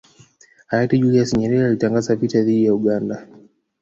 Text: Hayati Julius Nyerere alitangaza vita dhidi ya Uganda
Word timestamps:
Hayati 0.69 0.99
Julius 1.01 1.29
Nyerere 1.33 1.65
alitangaza 1.65 2.15
vita 2.15 2.39
dhidi 2.41 2.65
ya 2.65 2.73
Uganda 2.75 3.27